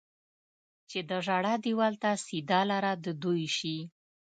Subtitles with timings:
[0.89, 3.77] چې د ژړا دېوال ته سیده لاره د دوی شي.